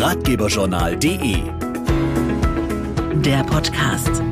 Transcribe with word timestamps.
ratgeberjournal.de. 0.00 1.42
Der 3.20 3.44
Podcast. 3.44 4.22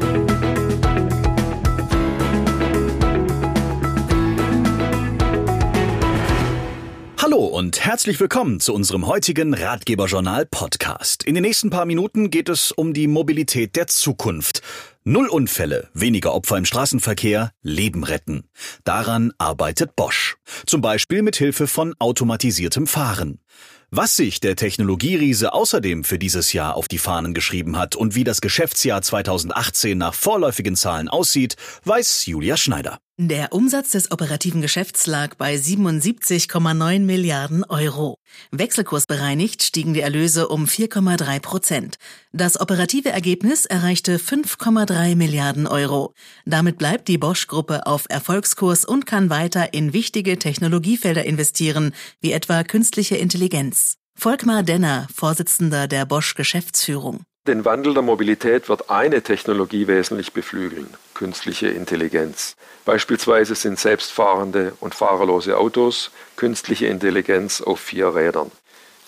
Hallo 7.19 7.45
und 7.45 7.85
herzlich 7.85 8.19
willkommen 8.19 8.61
zu 8.61 8.73
unserem 8.73 9.07
heutigen 9.07 9.53
Ratgeberjournal 9.53 10.47
Podcast. 10.47 11.25
In 11.25 11.35
den 11.35 11.43
nächsten 11.43 11.69
paar 11.69 11.85
Minuten 11.85 12.31
geht 12.31 12.49
es 12.49 12.73
um 12.73 12.95
die 12.95 13.07
Mobilität 13.07 13.77
der 13.77 13.89
Zukunft. 13.89 14.63
Null 15.05 15.29
Unfälle, 15.29 15.91
weniger 15.93 16.33
Opfer 16.33 16.57
im 16.57 16.65
Straßenverkehr, 16.65 17.53
Leben 17.61 18.05
retten. 18.05 18.49
Daran 18.85 19.35
arbeitet 19.37 19.97
Bosch. 19.97 20.39
Zum 20.65 20.81
Beispiel 20.81 21.21
mit 21.21 21.37
Hilfe 21.37 21.67
von 21.67 21.95
automatisiertem 21.99 22.87
Fahren. 22.87 23.41
Was 23.91 24.17
sich 24.17 24.41
der 24.41 24.55
Technologieriese 24.55 25.55
außerdem 25.55 26.05
für 26.05 26.19
dieses 26.19 26.53
Jahr 26.53 26.75
auf 26.75 26.89
die 26.89 26.99
Fahnen 26.99 27.33
geschrieben 27.33 27.79
hat 27.79 27.97
und 27.97 28.15
wie 28.15 28.23
das 28.23 28.43
Geschäftsjahr 28.43 29.01
2018 29.01 29.97
nach 29.97 30.13
vorläufigen 30.13 30.77
Zahlen 30.77 31.09
aussieht, 31.09 31.57
weiß 31.85 32.27
Julia 32.27 32.59
Schneider. 32.59 32.99
Der 33.21 33.53
Umsatz 33.53 33.91
des 33.91 34.13
operativen 34.13 34.61
Geschäfts 34.61 35.09
lag 35.09 35.35
bei 35.35 35.57
77,9 35.57 37.01
Milliarden 37.01 37.65
Euro. 37.65 38.15
Wechselkursbereinigt 38.53 39.65
stiegen 39.65 39.93
die 39.93 40.03
Erlöse 40.03 40.47
um 40.47 40.67
4,3 40.67 41.41
Prozent. 41.41 41.97
Das 42.33 42.61
operative 42.61 43.09
Ergebnis 43.09 43.67
erreichte 43.67 44.19
5,3 44.19 45.17
Milliarden 45.17 45.67
Euro. 45.67 46.15
Damit 46.45 46.79
bleibt 46.79 47.09
die 47.09 47.19
Bosch-Gruppe 47.19 47.87
auf 47.89 48.05
Erfolgskurs 48.09 48.85
und 48.85 49.05
kann 49.05 49.31
weiter 49.31 49.75
in 49.75 49.93
wichtige 49.93 50.39
Technologiefelder 50.39 51.25
investieren, 51.25 51.97
wie 52.21 52.31
etwa 52.31 52.63
künstliche 52.63 53.17
Intelligenz. 53.17 53.97
Volkmar 54.15 54.63
Denner, 54.63 55.09
Vorsitzender 55.13 55.89
der 55.89 56.07
Bosch 56.07 56.37
Geschäftsführung. 56.37 57.25
Den 57.49 57.65
Wandel 57.65 57.95
der 57.95 58.03
Mobilität 58.03 58.69
wird 58.69 58.91
eine 58.91 59.23
Technologie 59.23 59.87
wesentlich 59.87 60.35
beflügeln, 60.35 60.93
künstliche 61.15 61.69
Intelligenz. 61.69 62.57
Beispielsweise 62.85 63.55
sind 63.55 63.79
selbstfahrende 63.79 64.75
und 64.81 64.95
fahrerlose 64.95 65.57
Autos 65.57 66.11
künstliche 66.37 66.89
Intelligenz 66.89 67.63
auf 67.63 67.81
vier 67.81 68.15
Rädern. 68.15 68.51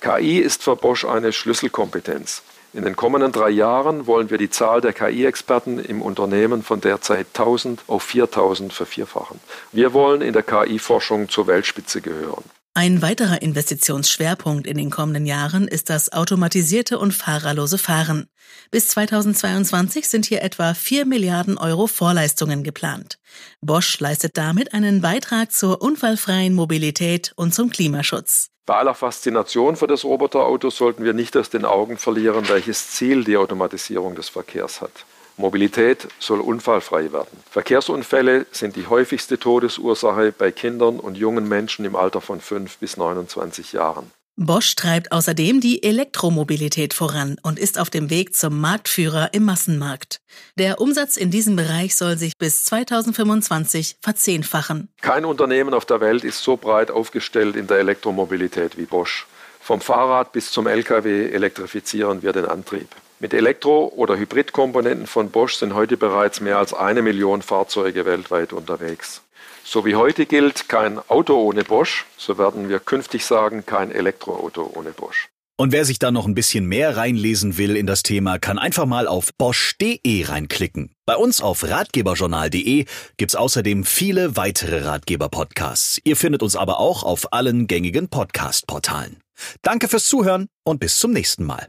KI 0.00 0.38
ist 0.38 0.62
für 0.62 0.74
Bosch 0.74 1.04
eine 1.04 1.34
Schlüsselkompetenz. 1.34 2.40
In 2.72 2.82
den 2.82 2.96
kommenden 2.96 3.30
drei 3.30 3.50
Jahren 3.50 4.06
wollen 4.06 4.30
wir 4.30 4.38
die 4.38 4.48
Zahl 4.48 4.80
der 4.80 4.94
KI-Experten 4.94 5.78
im 5.78 6.00
Unternehmen 6.00 6.62
von 6.62 6.80
derzeit 6.80 7.26
1000 7.34 7.82
auf 7.88 8.04
4000 8.04 8.72
vervierfachen. 8.72 9.38
Wir 9.70 9.92
wollen 9.92 10.22
in 10.22 10.32
der 10.32 10.44
KI-Forschung 10.44 11.28
zur 11.28 11.46
Weltspitze 11.46 12.00
gehören. 12.00 12.44
Ein 12.82 13.02
weiterer 13.02 13.42
Investitionsschwerpunkt 13.42 14.66
in 14.66 14.78
den 14.78 14.88
kommenden 14.88 15.26
Jahren 15.26 15.68
ist 15.68 15.90
das 15.90 16.14
automatisierte 16.14 16.98
und 16.98 17.12
fahrerlose 17.12 17.76
Fahren. 17.76 18.26
Bis 18.70 18.88
2022 18.88 20.08
sind 20.08 20.24
hier 20.24 20.40
etwa 20.40 20.72
4 20.72 21.04
Milliarden 21.04 21.58
Euro 21.58 21.88
Vorleistungen 21.88 22.64
geplant. 22.64 23.18
Bosch 23.60 24.00
leistet 24.00 24.38
damit 24.38 24.72
einen 24.72 25.02
Beitrag 25.02 25.52
zur 25.52 25.82
unfallfreien 25.82 26.54
Mobilität 26.54 27.34
und 27.36 27.52
zum 27.52 27.68
Klimaschutz. 27.68 28.48
Bei 28.64 28.76
aller 28.76 28.94
Faszination 28.94 29.76
für 29.76 29.86
das 29.86 30.02
Roboterauto 30.02 30.70
sollten 30.70 31.04
wir 31.04 31.12
nicht 31.12 31.36
aus 31.36 31.50
den 31.50 31.66
Augen 31.66 31.98
verlieren, 31.98 32.48
welches 32.48 32.92
Ziel 32.92 33.24
die 33.24 33.36
Automatisierung 33.36 34.14
des 34.14 34.30
Verkehrs 34.30 34.80
hat. 34.80 35.04
Mobilität 35.40 36.06
soll 36.18 36.40
unfallfrei 36.40 37.12
werden. 37.12 37.38
Verkehrsunfälle 37.50 38.46
sind 38.52 38.76
die 38.76 38.86
häufigste 38.86 39.38
Todesursache 39.38 40.32
bei 40.32 40.52
Kindern 40.52 41.00
und 41.00 41.16
jungen 41.16 41.48
Menschen 41.48 41.84
im 41.84 41.96
Alter 41.96 42.20
von 42.20 42.40
5 42.40 42.78
bis 42.78 42.96
29 42.96 43.72
Jahren. 43.72 44.12
Bosch 44.36 44.74
treibt 44.74 45.12
außerdem 45.12 45.60
die 45.60 45.82
Elektromobilität 45.82 46.94
voran 46.94 47.36
und 47.42 47.58
ist 47.58 47.78
auf 47.78 47.90
dem 47.90 48.08
Weg 48.08 48.34
zum 48.34 48.58
Marktführer 48.58 49.34
im 49.34 49.44
Massenmarkt. 49.44 50.20
Der 50.56 50.80
Umsatz 50.80 51.18
in 51.18 51.30
diesem 51.30 51.56
Bereich 51.56 51.94
soll 51.94 52.16
sich 52.16 52.38
bis 52.38 52.64
2025 52.64 53.96
verzehnfachen. 54.00 54.88
Kein 55.02 55.26
Unternehmen 55.26 55.74
auf 55.74 55.84
der 55.84 56.00
Welt 56.00 56.24
ist 56.24 56.42
so 56.42 56.56
breit 56.56 56.90
aufgestellt 56.90 57.54
in 57.54 57.66
der 57.66 57.80
Elektromobilität 57.80 58.78
wie 58.78 58.86
Bosch. 58.86 59.26
Vom 59.60 59.82
Fahrrad 59.82 60.32
bis 60.32 60.50
zum 60.50 60.66
Lkw 60.66 61.28
elektrifizieren 61.30 62.22
wir 62.22 62.32
den 62.32 62.46
Antrieb. 62.46 62.88
Mit 63.22 63.34
Elektro- 63.34 63.92
oder 63.94 64.16
Hybridkomponenten 64.16 65.06
von 65.06 65.30
Bosch 65.30 65.56
sind 65.56 65.74
heute 65.74 65.98
bereits 65.98 66.40
mehr 66.40 66.56
als 66.56 66.72
eine 66.72 67.02
Million 67.02 67.42
Fahrzeuge 67.42 68.06
weltweit 68.06 68.54
unterwegs. 68.54 69.20
So 69.62 69.84
wie 69.84 69.94
heute 69.94 70.24
gilt 70.24 70.70
kein 70.70 70.98
Auto 71.10 71.34
ohne 71.34 71.62
Bosch, 71.62 72.06
so 72.16 72.38
werden 72.38 72.70
wir 72.70 72.80
künftig 72.80 73.26
sagen 73.26 73.66
kein 73.66 73.92
Elektroauto 73.92 74.72
ohne 74.74 74.92
Bosch. 74.92 75.28
Und 75.58 75.72
wer 75.72 75.84
sich 75.84 75.98
da 75.98 76.10
noch 76.10 76.26
ein 76.26 76.34
bisschen 76.34 76.64
mehr 76.64 76.96
reinlesen 76.96 77.58
will 77.58 77.76
in 77.76 77.86
das 77.86 78.02
Thema, 78.02 78.38
kann 78.38 78.58
einfach 78.58 78.86
mal 78.86 79.06
auf 79.06 79.34
bosch.de 79.36 80.24
reinklicken. 80.24 80.94
Bei 81.04 81.16
uns 81.16 81.42
auf 81.42 81.62
ratgeberjournal.de 81.62 82.86
gibt's 83.18 83.34
außerdem 83.34 83.84
viele 83.84 84.38
weitere 84.38 84.78
Ratgeber-Podcasts. 84.78 86.00
Ihr 86.04 86.16
findet 86.16 86.42
uns 86.42 86.56
aber 86.56 86.80
auch 86.80 87.02
auf 87.02 87.34
allen 87.34 87.66
gängigen 87.66 88.08
Podcast-Portalen. 88.08 89.18
Danke 89.60 89.88
fürs 89.88 90.06
Zuhören 90.06 90.46
und 90.64 90.80
bis 90.80 90.98
zum 90.98 91.12
nächsten 91.12 91.44
Mal. 91.44 91.68